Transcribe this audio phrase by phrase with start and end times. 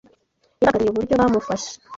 [0.61, 1.71] Yarakariye uburyo bamufashe